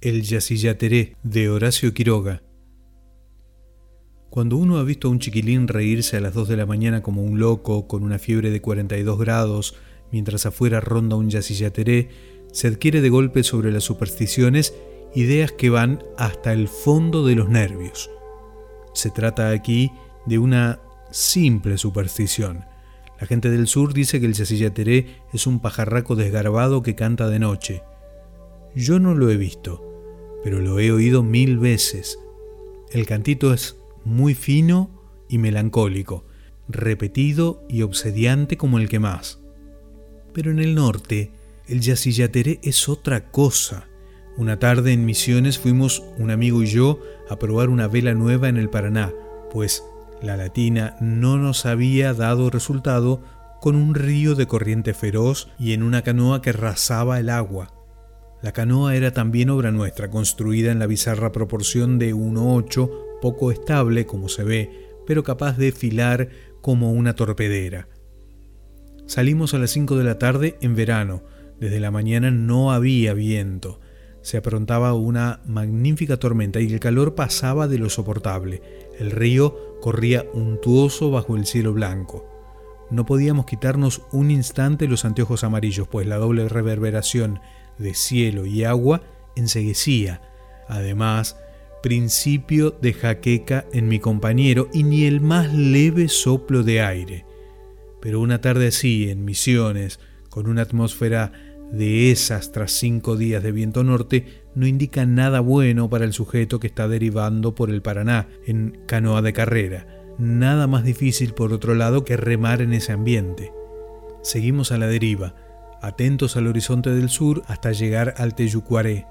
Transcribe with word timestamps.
El 0.00 0.22
Yacillateré 0.22 1.16
de 1.24 1.50
Horacio 1.50 1.92
Quiroga. 1.92 2.40
Cuando 4.30 4.56
uno 4.56 4.78
ha 4.78 4.84
visto 4.84 5.08
a 5.08 5.10
un 5.10 5.18
chiquilín 5.18 5.66
reírse 5.66 6.16
a 6.16 6.20
las 6.20 6.34
2 6.34 6.46
de 6.46 6.56
la 6.56 6.66
mañana 6.66 7.02
como 7.02 7.24
un 7.24 7.40
loco, 7.40 7.88
con 7.88 8.04
una 8.04 8.20
fiebre 8.20 8.52
de 8.52 8.60
42 8.60 9.18
grados, 9.18 9.74
mientras 10.12 10.46
afuera 10.46 10.78
ronda 10.78 11.16
un 11.16 11.30
yacillateré, 11.30 12.10
se 12.52 12.68
adquiere 12.68 13.00
de 13.00 13.08
golpe 13.08 13.42
sobre 13.42 13.72
las 13.72 13.82
supersticiones 13.82 14.72
ideas 15.16 15.50
que 15.50 15.68
van 15.68 16.04
hasta 16.16 16.52
el 16.52 16.68
fondo 16.68 17.26
de 17.26 17.34
los 17.34 17.48
nervios. 17.48 18.08
Se 18.94 19.10
trata 19.10 19.50
aquí 19.50 19.90
de 20.26 20.38
una 20.38 20.78
simple 21.10 21.76
superstición. 21.76 22.66
La 23.20 23.26
gente 23.26 23.50
del 23.50 23.66
sur 23.66 23.94
dice 23.94 24.20
que 24.20 24.26
el 24.26 24.34
yacillateré 24.34 25.22
es 25.32 25.48
un 25.48 25.58
pajarraco 25.58 26.14
desgarbado 26.14 26.84
que 26.84 26.94
canta 26.94 27.28
de 27.28 27.40
noche. 27.40 27.82
Yo 28.76 29.00
no 29.00 29.14
lo 29.14 29.28
he 29.30 29.36
visto, 29.36 29.87
pero 30.42 30.60
lo 30.60 30.78
he 30.78 30.92
oído 30.92 31.22
mil 31.22 31.58
veces. 31.58 32.18
El 32.90 33.06
cantito 33.06 33.52
es 33.52 33.76
muy 34.04 34.34
fino 34.34 34.90
y 35.28 35.38
melancólico, 35.38 36.24
repetido 36.68 37.62
y 37.68 37.82
obsediante 37.82 38.56
como 38.56 38.78
el 38.78 38.88
que 38.88 38.98
más. 38.98 39.40
Pero 40.32 40.50
en 40.50 40.58
el 40.58 40.74
norte, 40.74 41.32
el 41.66 41.80
yacillateré 41.80 42.60
es 42.62 42.88
otra 42.88 43.30
cosa. 43.30 43.88
Una 44.36 44.58
tarde 44.58 44.92
en 44.92 45.04
Misiones 45.04 45.58
fuimos 45.58 46.02
un 46.16 46.30
amigo 46.30 46.62
y 46.62 46.66
yo 46.66 47.00
a 47.28 47.38
probar 47.38 47.68
una 47.68 47.88
vela 47.88 48.14
nueva 48.14 48.48
en 48.48 48.56
el 48.56 48.70
Paraná, 48.70 49.12
pues 49.52 49.84
la 50.22 50.36
latina 50.36 50.96
no 51.00 51.36
nos 51.36 51.66
había 51.66 52.14
dado 52.14 52.50
resultado 52.50 53.22
con 53.60 53.74
un 53.74 53.94
río 53.94 54.34
de 54.34 54.46
corriente 54.46 54.94
feroz 54.94 55.48
y 55.58 55.72
en 55.72 55.82
una 55.82 56.02
canoa 56.02 56.40
que 56.42 56.52
rasaba 56.52 57.18
el 57.18 57.28
agua. 57.28 57.77
La 58.42 58.52
canoa 58.52 58.94
era 58.94 59.12
también 59.12 59.50
obra 59.50 59.72
nuestra, 59.72 60.10
construida 60.10 60.70
en 60.70 60.78
la 60.78 60.86
bizarra 60.86 61.32
proporción 61.32 61.98
de 61.98 62.14
1.8, 62.14 63.20
poco 63.20 63.50
estable 63.50 64.06
como 64.06 64.28
se 64.28 64.44
ve, 64.44 64.88
pero 65.06 65.24
capaz 65.24 65.56
de 65.56 65.72
filar 65.72 66.28
como 66.60 66.92
una 66.92 67.14
torpedera. 67.14 67.88
Salimos 69.06 69.54
a 69.54 69.58
las 69.58 69.70
5 69.70 69.96
de 69.96 70.04
la 70.04 70.18
tarde 70.18 70.56
en 70.60 70.76
verano. 70.76 71.22
Desde 71.58 71.80
la 71.80 71.90
mañana 71.90 72.30
no 72.30 72.72
había 72.72 73.14
viento. 73.14 73.80
Se 74.20 74.36
aprontaba 74.36 74.92
una 74.94 75.40
magnífica 75.46 76.18
tormenta 76.18 76.60
y 76.60 76.72
el 76.72 76.78
calor 76.78 77.14
pasaba 77.14 77.66
de 77.66 77.78
lo 77.78 77.88
soportable. 77.88 78.62
El 78.98 79.10
río 79.10 79.78
corría 79.80 80.26
untuoso 80.34 81.10
bajo 81.10 81.36
el 81.36 81.46
cielo 81.46 81.72
blanco. 81.72 82.28
No 82.90 83.06
podíamos 83.06 83.46
quitarnos 83.46 84.02
un 84.12 84.30
instante 84.30 84.86
los 84.88 85.04
anteojos 85.04 85.42
amarillos, 85.42 85.88
pues 85.88 86.06
la 86.06 86.16
doble 86.16 86.48
reverberación 86.48 87.40
de 87.78 87.94
cielo 87.94 88.46
y 88.46 88.64
agua 88.64 89.02
enseguecía. 89.36 90.20
Además, 90.68 91.36
principio 91.82 92.76
de 92.82 92.92
jaqueca 92.92 93.66
en 93.72 93.88
mi 93.88 94.00
compañero 94.00 94.68
y 94.72 94.82
ni 94.82 95.04
el 95.04 95.20
más 95.20 95.52
leve 95.52 96.08
soplo 96.08 96.62
de 96.62 96.82
aire. 96.82 97.24
Pero 98.00 98.20
una 98.20 98.40
tarde 98.40 98.68
así, 98.68 99.10
en 99.10 99.24
Misiones, 99.24 100.00
con 100.28 100.48
una 100.48 100.62
atmósfera 100.62 101.32
de 101.72 102.10
esas 102.10 102.52
tras 102.52 102.72
cinco 102.72 103.16
días 103.16 103.42
de 103.42 103.52
viento 103.52 103.84
norte, 103.84 104.42
no 104.54 104.66
indica 104.66 105.04
nada 105.06 105.40
bueno 105.40 105.90
para 105.90 106.04
el 106.04 106.12
sujeto 106.12 106.60
que 106.60 106.66
está 106.66 106.88
derivando 106.88 107.54
por 107.54 107.70
el 107.70 107.82
Paraná 107.82 108.28
en 108.46 108.80
canoa 108.86 109.22
de 109.22 109.32
carrera. 109.32 109.86
Nada 110.18 110.66
más 110.66 110.84
difícil, 110.84 111.32
por 111.32 111.52
otro 111.52 111.74
lado, 111.74 112.04
que 112.04 112.16
remar 112.16 112.62
en 112.62 112.72
ese 112.72 112.92
ambiente. 112.92 113.52
Seguimos 114.22 114.72
a 114.72 114.78
la 114.78 114.86
deriva 114.86 115.47
atentos 115.80 116.36
al 116.36 116.46
horizonte 116.46 116.90
del 116.90 117.08
sur 117.08 117.42
hasta 117.46 117.72
llegar 117.72 118.14
al 118.16 118.34
Teyucuaré. 118.34 119.06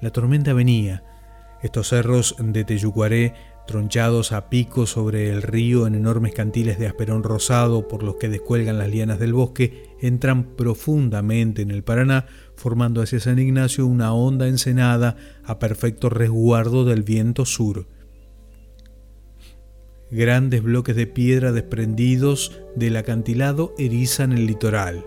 La 0.00 0.10
tormenta 0.10 0.52
venía. 0.52 1.02
Estos 1.62 1.88
cerros 1.88 2.36
de 2.38 2.64
Teyucuaré, 2.64 3.34
tronchados 3.66 4.32
a 4.32 4.48
pico 4.48 4.86
sobre 4.86 5.30
el 5.30 5.42
río 5.42 5.86
en 5.86 5.94
enormes 5.94 6.32
cantiles 6.32 6.78
de 6.78 6.86
asperón 6.86 7.22
rosado 7.22 7.86
por 7.86 8.02
los 8.02 8.16
que 8.16 8.28
descuelgan 8.28 8.78
las 8.78 8.88
lianas 8.88 9.18
del 9.18 9.34
bosque, 9.34 9.94
entran 10.00 10.56
profundamente 10.56 11.62
en 11.62 11.70
el 11.70 11.84
Paraná, 11.84 12.26
formando 12.56 13.02
hacia 13.02 13.20
San 13.20 13.38
Ignacio 13.38 13.86
una 13.86 14.12
honda 14.14 14.48
ensenada 14.48 15.16
a 15.44 15.58
perfecto 15.58 16.08
resguardo 16.08 16.84
del 16.84 17.02
viento 17.02 17.44
sur. 17.44 17.86
Grandes 20.10 20.62
bloques 20.62 20.96
de 20.96 21.06
piedra 21.06 21.52
desprendidos 21.52 22.60
del 22.74 22.96
acantilado 22.96 23.74
erizan 23.78 24.32
el 24.32 24.46
litoral 24.46 25.04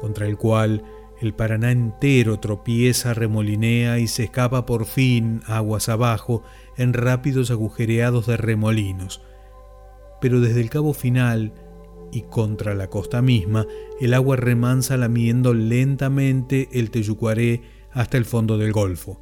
contra 0.00 0.26
el 0.26 0.36
cual 0.36 0.82
el 1.20 1.32
Paraná 1.32 1.70
entero 1.70 2.38
tropieza, 2.38 3.14
remolinea 3.14 3.98
y 3.98 4.06
se 4.06 4.24
escapa 4.24 4.66
por 4.66 4.84
fin 4.84 5.40
aguas 5.46 5.88
abajo 5.88 6.42
en 6.76 6.92
rápidos 6.92 7.50
agujereados 7.50 8.26
de 8.26 8.36
remolinos. 8.36 9.22
Pero 10.20 10.40
desde 10.40 10.60
el 10.60 10.70
cabo 10.70 10.92
final 10.92 11.52
y 12.12 12.22
contra 12.22 12.74
la 12.74 12.88
costa 12.88 13.22
misma, 13.22 13.66
el 14.00 14.14
agua 14.14 14.36
remansa 14.36 14.96
lamiendo 14.96 15.54
lentamente 15.54 16.68
el 16.72 16.90
Teyucuaré 16.90 17.62
hasta 17.92 18.18
el 18.18 18.24
fondo 18.24 18.58
del 18.58 18.72
Golfo. 18.72 19.20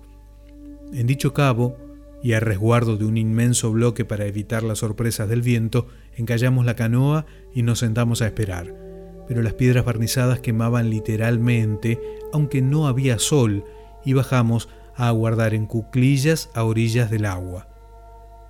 En 0.92 1.06
dicho 1.06 1.32
cabo, 1.32 1.76
y 2.22 2.32
a 2.32 2.40
resguardo 2.40 2.96
de 2.96 3.04
un 3.04 3.18
inmenso 3.18 3.70
bloque 3.70 4.04
para 4.04 4.26
evitar 4.26 4.62
las 4.62 4.78
sorpresas 4.78 5.28
del 5.28 5.42
viento, 5.42 5.88
encallamos 6.16 6.64
la 6.64 6.74
canoa 6.74 7.26
y 7.54 7.62
nos 7.62 7.80
sentamos 7.80 8.22
a 8.22 8.26
esperar 8.26 8.83
pero 9.26 9.42
las 9.42 9.54
piedras 9.54 9.84
barnizadas 9.84 10.40
quemaban 10.40 10.90
literalmente, 10.90 12.00
aunque 12.32 12.62
no 12.62 12.86
había 12.86 13.18
sol, 13.18 13.64
y 14.04 14.12
bajamos 14.12 14.68
a 14.96 15.08
aguardar 15.08 15.54
en 15.54 15.66
cuclillas 15.66 16.50
a 16.54 16.64
orillas 16.64 17.10
del 17.10 17.24
agua. 17.24 17.68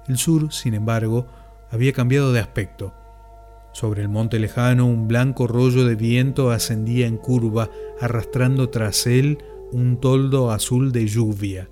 El 0.08 0.18
sur, 0.18 0.52
sin 0.52 0.74
embargo, 0.74 1.26
había 1.70 1.92
cambiado 1.92 2.32
de 2.32 2.40
aspecto. 2.40 2.92
Sobre 3.72 4.02
el 4.02 4.08
monte 4.08 4.38
lejano 4.38 4.86
un 4.86 5.08
blanco 5.08 5.46
rollo 5.46 5.84
de 5.84 5.94
viento 5.96 6.50
ascendía 6.50 7.06
en 7.06 7.16
curva, 7.16 7.70
arrastrando 8.00 8.68
tras 8.68 9.06
él 9.06 9.38
un 9.72 10.00
toldo 10.00 10.50
azul 10.50 10.92
de 10.92 11.06
lluvia. 11.06 11.70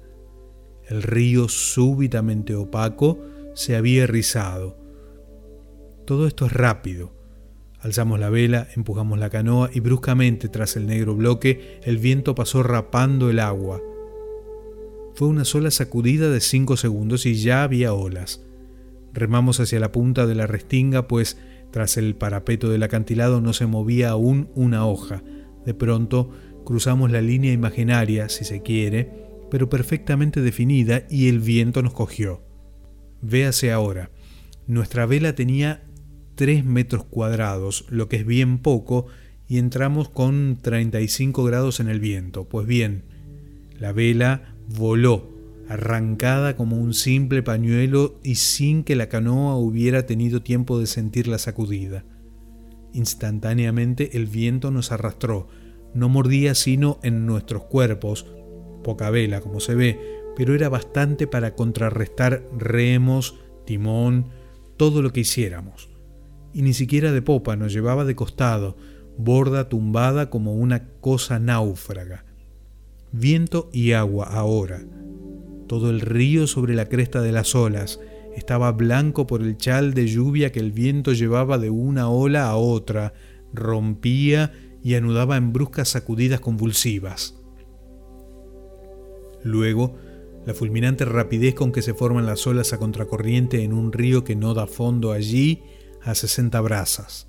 El 0.88 1.02
río, 1.02 1.48
súbitamente 1.48 2.54
opaco, 2.54 3.18
se 3.54 3.76
había 3.76 4.06
rizado. 4.06 4.76
Todo 6.04 6.26
esto 6.26 6.46
es 6.46 6.52
rápido 6.52 7.21
Alzamos 7.82 8.20
la 8.20 8.30
vela, 8.30 8.68
empujamos 8.76 9.18
la 9.18 9.28
canoa 9.28 9.68
y 9.72 9.80
bruscamente 9.80 10.48
tras 10.48 10.76
el 10.76 10.86
negro 10.86 11.16
bloque 11.16 11.80
el 11.82 11.98
viento 11.98 12.36
pasó 12.36 12.62
rapando 12.62 13.28
el 13.28 13.40
agua. 13.40 13.80
Fue 15.14 15.26
una 15.26 15.44
sola 15.44 15.72
sacudida 15.72 16.30
de 16.30 16.40
cinco 16.40 16.76
segundos 16.76 17.26
y 17.26 17.34
ya 17.34 17.64
había 17.64 17.92
olas. 17.92 18.44
Remamos 19.12 19.58
hacia 19.58 19.80
la 19.80 19.90
punta 19.90 20.26
de 20.26 20.36
la 20.36 20.46
restinga, 20.46 21.08
pues 21.08 21.38
tras 21.72 21.96
el 21.96 22.14
parapeto 22.14 22.70
del 22.70 22.84
acantilado 22.84 23.40
no 23.40 23.52
se 23.52 23.66
movía 23.66 24.10
aún 24.10 24.48
una 24.54 24.86
hoja. 24.86 25.24
De 25.66 25.74
pronto 25.74 26.30
cruzamos 26.64 27.10
la 27.10 27.20
línea 27.20 27.52
imaginaria, 27.52 28.28
si 28.28 28.44
se 28.44 28.62
quiere, 28.62 29.10
pero 29.50 29.68
perfectamente 29.68 30.40
definida, 30.40 31.02
y 31.10 31.28
el 31.28 31.40
viento 31.40 31.82
nos 31.82 31.92
cogió. 31.92 32.42
Véase 33.20 33.72
ahora. 33.72 34.10
Nuestra 34.68 35.04
vela 35.04 35.34
tenía 35.34 35.82
3 36.34 36.64
metros 36.64 37.04
cuadrados, 37.04 37.84
lo 37.88 38.08
que 38.08 38.16
es 38.16 38.26
bien 38.26 38.58
poco, 38.58 39.06
y 39.48 39.58
entramos 39.58 40.08
con 40.08 40.58
35 40.62 41.44
grados 41.44 41.80
en 41.80 41.88
el 41.88 42.00
viento. 42.00 42.44
Pues 42.44 42.66
bien, 42.66 43.04
la 43.78 43.92
vela 43.92 44.54
voló, 44.68 45.28
arrancada 45.68 46.56
como 46.56 46.76
un 46.76 46.94
simple 46.94 47.42
pañuelo 47.42 48.18
y 48.22 48.36
sin 48.36 48.82
que 48.82 48.96
la 48.96 49.08
canoa 49.08 49.56
hubiera 49.56 50.06
tenido 50.06 50.42
tiempo 50.42 50.78
de 50.78 50.86
sentir 50.86 51.28
la 51.28 51.38
sacudida. 51.38 52.04
Instantáneamente 52.94 54.16
el 54.16 54.26
viento 54.26 54.70
nos 54.70 54.92
arrastró, 54.92 55.48
no 55.94 56.08
mordía 56.08 56.54
sino 56.54 56.98
en 57.02 57.26
nuestros 57.26 57.64
cuerpos, 57.64 58.26
poca 58.82 59.10
vela 59.10 59.40
como 59.40 59.60
se 59.60 59.74
ve, 59.74 59.98
pero 60.36 60.54
era 60.54 60.68
bastante 60.68 61.26
para 61.26 61.54
contrarrestar 61.54 62.42
remos, 62.56 63.38
timón, 63.66 64.28
todo 64.76 65.02
lo 65.02 65.12
que 65.12 65.20
hiciéramos 65.20 65.91
y 66.54 66.62
ni 66.62 66.74
siquiera 66.74 67.12
de 67.12 67.22
popa, 67.22 67.56
nos 67.56 67.72
llevaba 67.72 68.04
de 68.04 68.14
costado, 68.14 68.76
borda 69.16 69.68
tumbada 69.68 70.30
como 70.30 70.54
una 70.54 70.88
cosa 71.00 71.38
náufraga. 71.38 72.24
Viento 73.12 73.68
y 73.72 73.92
agua 73.92 74.26
ahora. 74.26 74.82
Todo 75.66 75.90
el 75.90 76.00
río 76.00 76.46
sobre 76.46 76.74
la 76.74 76.88
cresta 76.88 77.20
de 77.20 77.32
las 77.32 77.54
olas 77.54 78.00
estaba 78.36 78.72
blanco 78.72 79.26
por 79.26 79.42
el 79.42 79.56
chal 79.56 79.94
de 79.94 80.06
lluvia 80.06 80.52
que 80.52 80.60
el 80.60 80.72
viento 80.72 81.12
llevaba 81.12 81.58
de 81.58 81.70
una 81.70 82.08
ola 82.08 82.48
a 82.48 82.56
otra, 82.56 83.12
rompía 83.52 84.52
y 84.82 84.94
anudaba 84.94 85.36
en 85.36 85.52
bruscas 85.52 85.90
sacudidas 85.90 86.40
convulsivas. 86.40 87.34
Luego, 89.44 89.94
la 90.46 90.54
fulminante 90.54 91.04
rapidez 91.04 91.54
con 91.54 91.72
que 91.72 91.82
se 91.82 91.94
forman 91.94 92.26
las 92.26 92.46
olas 92.46 92.72
a 92.72 92.78
contracorriente 92.78 93.62
en 93.62 93.72
un 93.72 93.92
río 93.92 94.24
que 94.24 94.34
no 94.34 94.54
da 94.54 94.66
fondo 94.66 95.12
allí 95.12 95.62
a 96.04 96.14
60 96.14 96.60
brazas. 96.60 97.28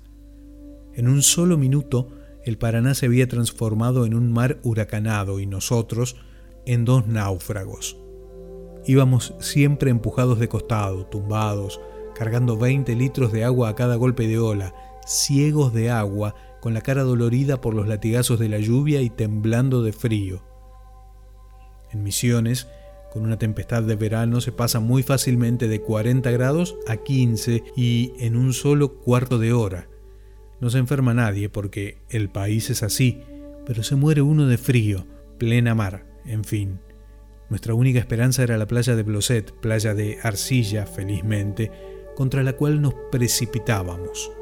En 0.94 1.08
un 1.08 1.22
solo 1.22 1.58
minuto, 1.58 2.10
el 2.44 2.58
Paraná 2.58 2.94
se 2.94 3.06
había 3.06 3.26
transformado 3.26 4.04
en 4.04 4.14
un 4.14 4.32
mar 4.32 4.60
huracanado 4.62 5.40
y 5.40 5.46
nosotros, 5.46 6.16
en 6.66 6.84
dos 6.84 7.06
náufragos. 7.06 7.96
Íbamos 8.86 9.34
siempre 9.40 9.90
empujados 9.90 10.38
de 10.38 10.48
costado, 10.48 11.06
tumbados, 11.06 11.80
cargando 12.14 12.56
20 12.56 12.94
litros 12.94 13.32
de 13.32 13.44
agua 13.44 13.70
a 13.70 13.74
cada 13.74 13.96
golpe 13.96 14.26
de 14.26 14.38
ola, 14.38 14.74
ciegos 15.06 15.72
de 15.72 15.90
agua, 15.90 16.34
con 16.60 16.74
la 16.74 16.80
cara 16.80 17.02
dolorida 17.02 17.60
por 17.60 17.74
los 17.74 17.88
latigazos 17.88 18.38
de 18.38 18.48
la 18.48 18.58
lluvia 18.58 19.02
y 19.02 19.10
temblando 19.10 19.82
de 19.82 19.92
frío. 19.92 20.42
En 21.92 22.02
Misiones, 22.02 22.68
con 23.14 23.22
una 23.22 23.38
tempestad 23.38 23.84
de 23.84 23.94
verano 23.94 24.40
se 24.40 24.50
pasa 24.50 24.80
muy 24.80 25.04
fácilmente 25.04 25.68
de 25.68 25.80
40 25.80 26.32
grados 26.32 26.76
a 26.88 26.96
15 26.96 27.62
y 27.76 28.12
en 28.18 28.36
un 28.36 28.52
solo 28.52 28.96
cuarto 28.96 29.38
de 29.38 29.52
hora. 29.52 29.88
No 30.60 30.68
se 30.68 30.78
enferma 30.78 31.14
nadie 31.14 31.48
porque 31.48 31.98
el 32.10 32.28
país 32.28 32.70
es 32.70 32.82
así, 32.82 33.20
pero 33.64 33.84
se 33.84 33.94
muere 33.94 34.20
uno 34.20 34.48
de 34.48 34.58
frío, 34.58 35.06
plena 35.38 35.76
mar, 35.76 36.04
en 36.26 36.42
fin. 36.42 36.80
Nuestra 37.50 37.74
única 37.74 38.00
esperanza 38.00 38.42
era 38.42 38.58
la 38.58 38.66
playa 38.66 38.96
de 38.96 39.04
Bloset, 39.04 39.52
playa 39.60 39.94
de 39.94 40.18
arcilla, 40.22 40.84
felizmente, 40.84 41.70
contra 42.16 42.42
la 42.42 42.54
cual 42.54 42.82
nos 42.82 42.94
precipitábamos. 43.12 44.32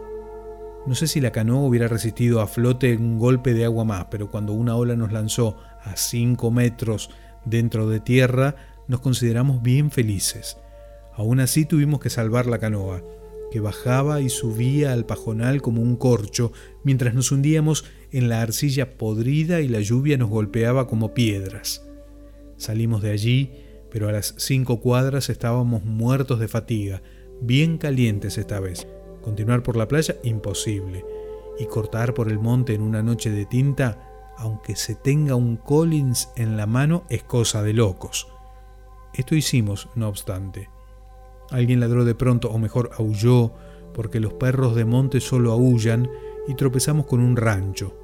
No 0.87 0.95
sé 0.95 1.09
si 1.09 1.21
la 1.21 1.31
canoa 1.31 1.61
hubiera 1.61 1.89
resistido 1.89 2.41
a 2.41 2.47
flote 2.47 2.97
un 2.97 3.19
golpe 3.19 3.53
de 3.53 3.67
agua 3.67 3.85
más, 3.85 4.07
pero 4.11 4.31
cuando 4.31 4.55
una 4.55 4.77
ola 4.77 4.97
nos 4.97 5.13
lanzó 5.13 5.59
a 5.83 5.95
5 5.95 6.51
metros 6.51 7.11
dentro 7.45 7.89
de 7.89 8.01
tierra, 8.01 8.57
nos 8.89 9.01
consideramos 9.01 9.63
bien 9.63 9.91
felices. 9.91 10.59
Aún 11.15 11.41
así 11.41 11.65
tuvimos 11.65 12.01
que 12.01 12.11
salvar 12.11 12.47
la 12.47 12.59
canoa, 12.59 13.03
que 13.51 13.61
bajaba 13.61 14.21
y 14.21 14.31
subía 14.31 14.93
al 14.93 15.05
pajonal 15.05 15.61
como 15.61 15.83
un 15.83 15.97
corcho, 15.97 16.53
mientras 16.85 17.15
nos 17.15 17.31
hundíamos 17.33 17.85
en 18.11 18.29
la 18.29 18.41
arcilla 18.43 18.97
podrida 18.97 19.61
y 19.61 19.69
la 19.69 19.81
lluvia 19.81 20.17
nos 20.17 20.31
golpeaba 20.31 20.87
como 20.87 21.13
piedras. 21.13 21.87
Salimos 22.57 23.03
de 23.03 23.11
allí, 23.11 23.53
pero 23.91 24.09
a 24.09 24.13
las 24.13 24.35
cinco 24.39 24.81
cuadras 24.81 25.29
estábamos 25.29 25.85
muertos 25.85 26.41
de 26.41 26.49
fatiga, 26.49 27.03
bien 27.43 27.77
calientes 27.77 28.39
esta 28.39 28.59
vez. 28.59 28.87
Continuar 29.21 29.63
por 29.63 29.77
la 29.77 29.87
playa, 29.89 30.17
imposible. 30.23 31.05
Y 31.59 31.67
cortar 31.67 32.15
por 32.15 32.31
el 32.31 32.39
monte 32.39 32.73
en 32.73 32.81
una 32.81 33.03
noche 33.03 33.31
de 33.31 33.45
tinta, 33.45 34.12
aunque 34.37 34.77
se 34.77 34.95
tenga 34.95 35.37
un 35.37 35.57
Collins 35.57 36.31
en 36.37 36.57
la 36.57 36.67
mano, 36.67 37.05
es 37.09 37.23
cosa 37.23 37.63
de 37.63 37.73
locos. 37.73 38.29
Esto 39.15 39.35
hicimos, 39.35 39.89
no 39.95 40.09
obstante. 40.09 40.71
Alguien 41.51 41.81
ladró 41.81 42.05
de 42.05 42.15
pronto, 42.15 42.51
o 42.51 42.59
mejor 42.59 42.91
aulló, 42.97 43.53
porque 43.95 44.21
los 44.21 44.33
perros 44.35 44.75
de 44.75 44.85
monte 44.85 45.21
solo 45.21 45.53
aullan, 45.53 46.09
y 46.49 46.55
tropezamos 46.55 47.07
con 47.07 47.21
un 47.21 47.37
rancho. 47.37 47.97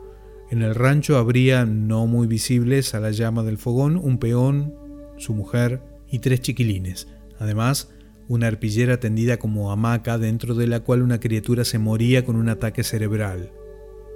En 0.51 0.63
el 0.63 0.75
rancho 0.75 1.19
habría, 1.19 1.65
no 1.65 2.07
muy 2.07 2.27
visibles 2.27 2.95
a 2.95 3.01
la 3.01 3.11
llama 3.11 3.43
del 3.43 3.59
fogón, 3.59 3.97
un 3.97 4.19
peón, 4.19 4.75
su 5.17 5.35
mujer 5.35 5.83
y 6.11 6.21
tres 6.21 6.41
chiquilines. 6.41 7.09
Además, 7.39 7.91
una 8.29 8.47
arpillera 8.47 9.01
tendida 9.01 9.39
como 9.39 9.73
hamaca 9.73 10.19
dentro 10.19 10.55
de 10.55 10.67
la 10.67 10.81
cual 10.81 11.03
una 11.03 11.21
criatura 11.21 11.65
se 11.65 11.79
moría 11.79 12.25
con 12.25 12.37
un 12.37 12.49
ataque 12.49 12.85
cerebral. 12.85 13.53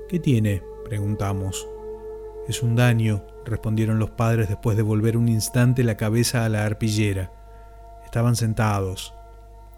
¿Qué 0.09 0.19
tiene? 0.19 0.63
preguntamos. 0.85 1.72
Es 2.49 2.63
un 2.63 2.75
daño, 2.75 3.25
respondieron 3.45 3.99
los 3.99 4.11
padres 4.11 4.49
después 4.49 4.77
de 4.77 4.83
volver 4.83 5.17
un 5.17 5.29
instante 5.29 5.85
la 5.85 5.97
cabeza 5.97 6.45
a 6.45 6.49
la 6.49 6.65
arpillera. 6.65 7.33
Estaban 8.05 8.35
sentados, 8.35 9.15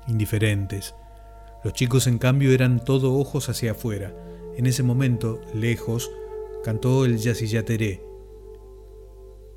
indiferentes. 0.09 0.95
Los 1.63 1.75
chicos, 1.75 2.07
en 2.07 2.19
cambio, 2.19 2.53
eran 2.53 2.85
todo 2.85 3.15
ojos 3.15 3.49
hacia 3.49 3.73
afuera. 3.73 4.15
En 4.57 4.67
ese 4.67 4.83
momento, 4.83 5.41
lejos, 5.55 6.11
cantó 6.63 7.05
el 7.05 7.19
yacillateré. 7.19 8.03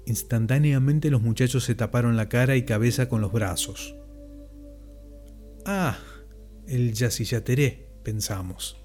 Instantáneamente 0.05 1.09
los 1.09 1.21
muchachos 1.21 1.63
se 1.63 1.75
taparon 1.75 2.15
la 2.17 2.29
cara 2.29 2.55
y 2.55 2.63
cabeza 2.63 3.09
con 3.09 3.21
los 3.21 3.31
brazos. 3.31 3.95
Ah, 5.65 5.97
el 6.67 6.93
yacillateré, 6.93 7.89
pensamos. 8.03 8.77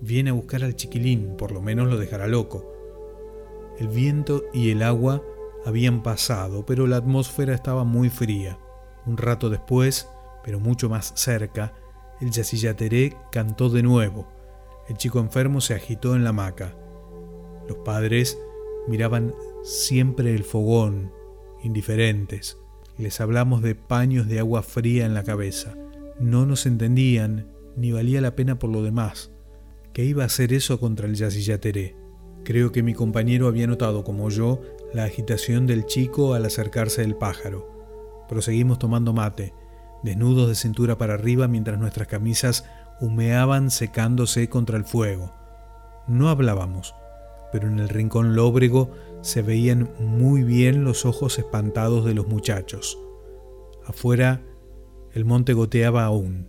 Viene 0.00 0.30
a 0.30 0.34
buscar 0.34 0.64
al 0.64 0.76
chiquilín, 0.76 1.36
por 1.36 1.52
lo 1.52 1.62
menos 1.62 1.88
lo 1.88 1.96
dejará 1.98 2.26
loco. 2.26 2.73
El 3.78 3.88
viento 3.88 4.44
y 4.52 4.70
el 4.70 4.82
agua 4.82 5.22
habían 5.64 6.02
pasado, 6.02 6.64
pero 6.64 6.86
la 6.86 6.96
atmósfera 6.96 7.54
estaba 7.54 7.84
muy 7.84 8.10
fría. 8.10 8.58
Un 9.06 9.16
rato 9.16 9.50
después, 9.50 10.08
pero 10.44 10.60
mucho 10.60 10.88
más 10.88 11.12
cerca, 11.16 11.74
el 12.20 12.30
yacillateré 12.30 13.16
cantó 13.32 13.70
de 13.70 13.82
nuevo. 13.82 14.28
El 14.88 14.96
chico 14.96 15.18
enfermo 15.18 15.60
se 15.60 15.74
agitó 15.74 16.14
en 16.14 16.22
la 16.22 16.30
hamaca. 16.30 16.76
Los 17.68 17.78
padres 17.78 18.38
miraban 18.86 19.34
siempre 19.62 20.34
el 20.34 20.44
fogón, 20.44 21.12
indiferentes. 21.62 22.58
Les 22.98 23.20
hablamos 23.20 23.62
de 23.62 23.74
paños 23.74 24.28
de 24.28 24.38
agua 24.38 24.62
fría 24.62 25.06
en 25.06 25.14
la 25.14 25.24
cabeza. 25.24 25.74
No 26.20 26.46
nos 26.46 26.66
entendían, 26.66 27.50
ni 27.76 27.90
valía 27.90 28.20
la 28.20 28.36
pena 28.36 28.58
por 28.58 28.70
lo 28.70 28.82
demás. 28.82 29.32
¿Qué 29.92 30.04
iba 30.04 30.22
a 30.22 30.26
hacer 30.26 30.52
eso 30.52 30.78
contra 30.78 31.06
el 31.06 31.14
yacillateré? 31.14 32.03
Creo 32.44 32.72
que 32.72 32.82
mi 32.82 32.92
compañero 32.92 33.48
había 33.48 33.66
notado, 33.66 34.04
como 34.04 34.28
yo, 34.28 34.60
la 34.92 35.04
agitación 35.04 35.66
del 35.66 35.86
chico 35.86 36.34
al 36.34 36.44
acercarse 36.44 37.02
el 37.02 37.16
pájaro. 37.16 37.70
Proseguimos 38.28 38.78
tomando 38.78 39.12
mate, 39.12 39.54
desnudos 40.02 40.48
de 40.48 40.54
cintura 40.54 40.98
para 40.98 41.14
arriba 41.14 41.48
mientras 41.48 41.78
nuestras 41.78 42.06
camisas 42.06 42.64
humeaban 43.00 43.70
secándose 43.70 44.48
contra 44.48 44.76
el 44.76 44.84
fuego. 44.84 45.32
No 46.06 46.28
hablábamos, 46.28 46.94
pero 47.50 47.68
en 47.68 47.78
el 47.78 47.88
rincón 47.88 48.36
lóbrego 48.36 48.90
se 49.22 49.40
veían 49.40 49.90
muy 49.98 50.42
bien 50.42 50.84
los 50.84 51.06
ojos 51.06 51.38
espantados 51.38 52.04
de 52.04 52.14
los 52.14 52.26
muchachos. 52.26 52.98
Afuera 53.86 54.42
el 55.12 55.24
monte 55.24 55.54
goteaba 55.54 56.04
aún. 56.04 56.46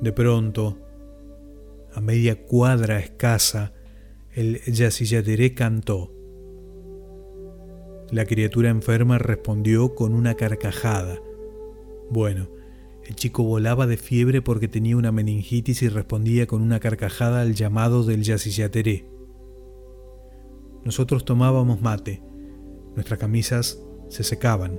De 0.00 0.12
pronto, 0.12 0.78
a 1.94 2.00
media 2.00 2.44
cuadra 2.44 2.98
escasa, 2.98 3.72
el 4.36 4.60
yacilladeré 4.66 5.54
cantó. 5.54 6.12
La 8.10 8.26
criatura 8.26 8.68
enferma 8.68 9.16
respondió 9.16 9.94
con 9.94 10.12
una 10.12 10.34
carcajada. 10.34 11.18
Bueno, 12.10 12.50
el 13.06 13.14
chico 13.14 13.44
volaba 13.44 13.86
de 13.86 13.96
fiebre 13.96 14.42
porque 14.42 14.68
tenía 14.68 14.98
una 14.98 15.10
meningitis 15.10 15.80
y 15.80 15.88
respondía 15.88 16.46
con 16.46 16.60
una 16.60 16.80
carcajada 16.80 17.40
al 17.40 17.54
llamado 17.54 18.04
del 18.04 18.24
yacillateré. 18.24 19.08
Nosotros 20.84 21.24
tomábamos 21.24 21.80
mate, 21.80 22.22
nuestras 22.94 23.18
camisas 23.18 23.82
se 24.10 24.22
secaban. 24.22 24.78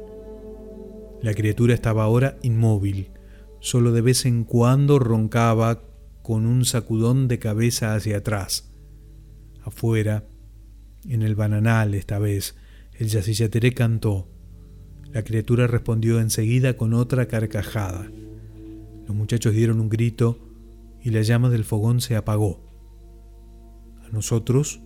La 1.24 1.34
criatura 1.34 1.74
estaba 1.74 2.04
ahora 2.04 2.38
inmóvil, 2.44 3.10
solo 3.60 3.92
de 3.92 4.02
vez 4.02 4.28
en 4.28 4.44
cuando 4.44 5.00
roncaba 5.00 5.82
con 6.22 6.46
un 6.46 6.64
sacudón 6.64 7.28
de 7.28 7.40
cabeza 7.40 7.96
hacia 7.96 8.18
atrás. 8.18 8.77
Afuera, 9.68 10.24
en 11.10 11.24
el 11.24 11.36
bananal 11.36 11.94
esta 11.94 12.20
vez, 12.20 12.56
el 12.94 13.10
yacillateré 13.10 13.74
cantó. 13.74 14.30
La 15.12 15.26
criatura 15.26 15.68
respondió 15.68 16.22
enseguida 16.22 16.78
con 16.78 16.94
otra 16.94 17.28
carcajada. 17.28 18.10
Los 19.06 19.14
muchachos 19.14 19.54
dieron 19.54 19.82
un 19.82 19.90
grito 19.90 20.40
y 21.04 21.10
la 21.10 21.22
llama 21.22 21.50
del 21.50 21.66
fogón 21.66 22.00
se 22.00 22.16
apagó. 22.16 22.62
A 24.06 24.10
nosotros, 24.10 24.80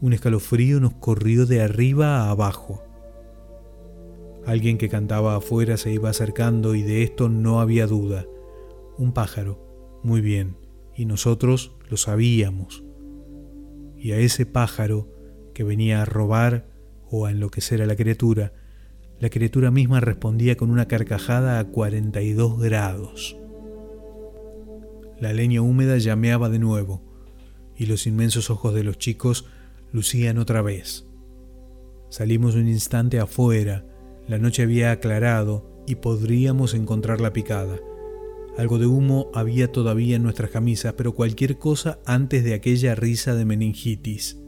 un 0.00 0.14
escalofrío 0.14 0.80
nos 0.80 0.94
corrió 0.94 1.44
de 1.44 1.60
arriba 1.60 2.22
a 2.22 2.30
abajo. 2.30 2.82
Alguien 4.46 4.78
que 4.78 4.88
cantaba 4.88 5.36
afuera 5.36 5.76
se 5.76 5.92
iba 5.92 6.08
acercando 6.08 6.74
y 6.74 6.80
de 6.80 7.02
esto 7.02 7.28
no 7.28 7.60
había 7.60 7.86
duda. 7.86 8.24
Un 8.96 9.12
pájaro, 9.12 10.00
muy 10.02 10.22
bien, 10.22 10.56
y 10.96 11.04
nosotros 11.04 11.72
lo 11.90 11.98
sabíamos 11.98 12.85
y 14.06 14.12
a 14.12 14.18
ese 14.18 14.46
pájaro 14.46 15.08
que 15.52 15.64
venía 15.64 16.00
a 16.00 16.04
robar 16.04 16.68
o 17.10 17.26
a 17.26 17.32
enloquecer 17.32 17.82
a 17.82 17.86
la 17.86 17.96
criatura, 17.96 18.52
la 19.18 19.30
criatura 19.30 19.72
misma 19.72 19.98
respondía 19.98 20.56
con 20.56 20.70
una 20.70 20.86
carcajada 20.86 21.58
a 21.58 21.64
42 21.64 22.60
grados. 22.60 23.36
La 25.18 25.32
leña 25.32 25.60
húmeda 25.60 25.98
llameaba 25.98 26.48
de 26.50 26.60
nuevo, 26.60 27.02
y 27.74 27.86
los 27.86 28.06
inmensos 28.06 28.48
ojos 28.48 28.74
de 28.74 28.84
los 28.84 28.96
chicos 28.96 29.46
lucían 29.90 30.38
otra 30.38 30.62
vez. 30.62 31.04
Salimos 32.08 32.54
un 32.54 32.68
instante 32.68 33.18
afuera, 33.18 33.84
la 34.28 34.38
noche 34.38 34.62
había 34.62 34.92
aclarado 34.92 35.82
y 35.84 35.96
podríamos 35.96 36.74
encontrar 36.74 37.20
la 37.20 37.32
picada. 37.32 37.80
Algo 38.56 38.78
de 38.78 38.86
humo 38.86 39.30
había 39.34 39.70
todavía 39.70 40.16
en 40.16 40.22
nuestras 40.22 40.50
camisas, 40.50 40.94
pero 40.94 41.14
cualquier 41.14 41.58
cosa 41.58 41.98
antes 42.06 42.42
de 42.42 42.54
aquella 42.54 42.94
risa 42.94 43.34
de 43.34 43.44
meningitis. 43.44 44.38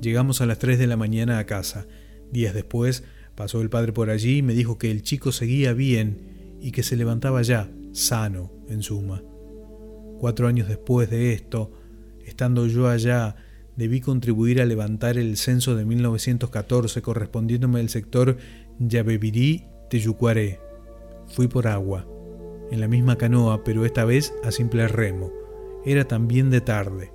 Llegamos 0.00 0.40
a 0.40 0.46
las 0.46 0.58
3 0.58 0.78
de 0.78 0.86
la 0.86 0.96
mañana 0.96 1.38
a 1.38 1.44
casa. 1.44 1.86
Días 2.32 2.54
después 2.54 3.04
pasó 3.34 3.60
el 3.60 3.68
padre 3.68 3.92
por 3.92 4.08
allí 4.08 4.38
y 4.38 4.42
me 4.42 4.54
dijo 4.54 4.78
que 4.78 4.90
el 4.90 5.02
chico 5.02 5.30
seguía 5.30 5.74
bien 5.74 6.56
y 6.58 6.72
que 6.72 6.82
se 6.82 6.96
levantaba 6.96 7.42
ya, 7.42 7.70
sano, 7.92 8.50
en 8.68 8.82
suma. 8.82 9.22
Cuatro 10.18 10.48
años 10.48 10.66
después 10.66 11.10
de 11.10 11.34
esto, 11.34 11.72
estando 12.24 12.66
yo 12.66 12.88
allá 12.88 13.36
debí 13.76 14.00
contribuir 14.00 14.60
a 14.60 14.66
levantar 14.66 15.18
el 15.18 15.36
censo 15.36 15.76
de 15.76 15.84
1914 15.84 17.02
correspondiéndome 17.02 17.80
al 17.80 17.90
sector 17.90 18.38
Yabebirí-Teyucuaré. 18.78 20.60
Fui 21.26 21.46
por 21.46 21.66
agua, 21.66 22.06
en 22.70 22.80
la 22.80 22.88
misma 22.88 23.16
canoa, 23.16 23.64
pero 23.64 23.84
esta 23.84 24.04
vez 24.04 24.34
a 24.44 24.50
simple 24.50 24.86
remo. 24.88 25.32
Era 25.84 26.04
también 26.04 26.50
de 26.50 26.60
tarde. 26.60 27.12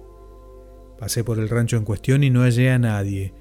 Pasé 0.97 1.24
por 1.24 1.39
el 1.39 1.50
rancho 1.50 1.77
en 1.77 1.85
cuestión 1.85 2.24
y 2.24 2.29
no 2.29 2.41
hallé 2.41 2.71
a 2.71 2.79
nadie. 2.79 3.33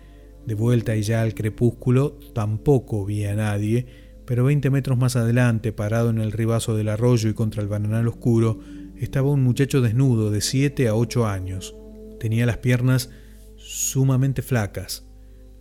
De 0.47 0.55
vuelta 0.55 0.97
y 0.97 1.03
ya 1.03 1.23
al 1.23 1.35
crepúsculo 1.35 2.19
tampoco 2.35 3.05
vi 3.05 3.25
a 3.25 3.35
nadie, 3.35 3.87
pero 4.27 4.45
20 4.45 4.71
metros 4.71 4.99
más 4.99 5.17
adelante, 5.17 5.73
parado 5.73 6.11
en 6.11 6.19
el 6.19 6.33
ribazo 6.33 6.77
del 6.77 6.89
arroyo 6.89 7.29
y 7.29 7.35
contra 7.35 7.63
el 7.63 7.69
bananal 7.69 8.09
oscuro, 8.09 8.61
estaba 8.99 9.31
un 9.31 9.43
muchacho 9.43 9.81
desnudo 9.81 10.31
de 10.31 10.41
7 10.41 10.89
a 10.89 10.95
8 10.95 11.27
años. 11.27 11.75
Tenía 12.21 12.47
las 12.47 12.59
piernas 12.59 13.11
sumamente 13.57 14.43
flacas, 14.43 15.07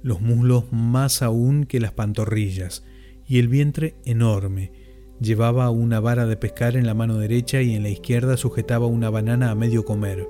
los 0.01 0.22
muslos 0.22 0.65
más 0.72 1.22
aún 1.22 1.65
que 1.65 1.79
las 1.79 1.93
pantorrillas, 1.93 2.83
y 3.27 3.39
el 3.39 3.48
vientre 3.48 3.95
enorme. 4.05 4.83
Llevaba 5.20 5.70
una 5.70 6.00
vara 6.00 6.25
de 6.25 6.38
pescar 6.38 6.75
en 6.75 6.86
la 6.86 6.93
mano 6.93 7.17
derecha 7.17 7.62
y 7.62 7.75
en 7.75 7.84
la 7.84 7.89
izquierda 7.89 8.38
sujetaba 8.38 8.88
una 8.88 9.10
banana 9.10 9.51
a 9.51 9.55
medio 9.55 9.86
comer. 9.86 10.27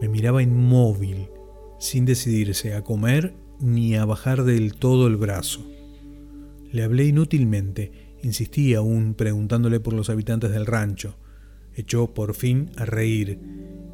Me 0.00 0.08
miraba 0.08 0.42
inmóvil, 0.42 1.28
sin 1.78 2.04
decidirse 2.04 2.74
a 2.74 2.82
comer 2.82 3.34
ni 3.60 3.96
a 3.96 4.04
bajar 4.04 4.44
del 4.44 4.74
todo 4.74 5.06
el 5.08 5.16
brazo. 5.16 5.66
Le 6.70 6.82
hablé 6.82 7.06
inútilmente, 7.06 8.16
insistí 8.22 8.74
aún 8.74 9.14
preguntándole 9.14 9.80
por 9.80 9.94
los 9.94 10.10
habitantes 10.10 10.50
del 10.50 10.66
rancho. 10.66 11.16
Echó 11.74 12.12
por 12.14 12.34
fin 12.34 12.70
a 12.76 12.84
reír, 12.84 13.38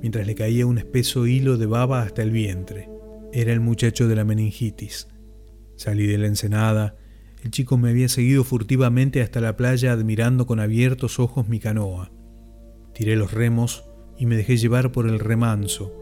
mientras 0.01 0.27
le 0.27 0.35
caía 0.35 0.67
un 0.67 0.79
espeso 0.79 1.27
hilo 1.27 1.57
de 1.57 1.67
baba 1.67 2.03
hasta 2.03 2.23
el 2.23 2.31
vientre. 2.31 2.89
Era 3.33 3.53
el 3.53 3.61
muchacho 3.61 4.09
de 4.09 4.17
la 4.17 4.25
meningitis. 4.25 5.09
Salí 5.77 6.07
de 6.07 6.19
la 6.19 6.27
ensenada. 6.27 6.97
El 7.45 7.51
chico 7.51 7.77
me 7.77 7.91
había 7.91 8.09
seguido 8.09 8.43
furtivamente 8.43 9.23
hasta 9.23 9.41
la 9.41 9.57
playa 9.57 9.93
admirando 9.93 10.47
con 10.47 10.59
abiertos 10.61 11.21
ojos 11.21 11.47
mi 11.49 11.61
canoa. 11.61 12.11
Tiré 12.95 13.17
los 13.17 13.33
remos 13.33 13.85
y 14.19 14.27
me 14.27 14.37
dejé 14.37 14.57
llevar 14.57 14.91
por 14.91 15.07
el 15.07 15.21
remanso, 15.21 15.93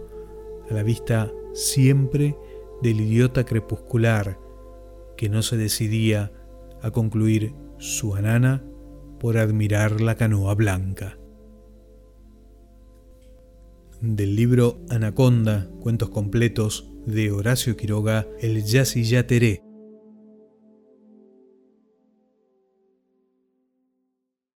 a 0.70 0.72
la 0.72 0.82
vista 0.82 1.30
siempre 1.52 2.36
del 2.80 3.00
idiota 3.00 3.44
crepuscular 3.44 4.38
que 5.16 5.28
no 5.28 5.42
se 5.42 5.56
decidía 5.56 6.32
a 6.80 6.90
concluir 6.90 7.54
su 7.78 8.14
anana 8.14 8.64
por 9.18 9.36
admirar 9.36 10.00
la 10.00 10.14
canoa 10.14 10.54
blanca 10.54 11.18
del 14.02 14.34
libro 14.34 14.80
Anaconda, 14.90 15.70
cuentos 15.78 16.10
completos 16.10 16.90
de 17.06 17.30
Horacio 17.30 17.76
Quiroga, 17.76 18.26
El 18.40 18.64
Yacyyateré, 18.64 19.62